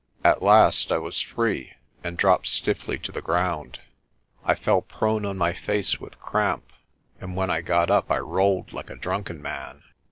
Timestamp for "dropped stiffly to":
2.17-3.11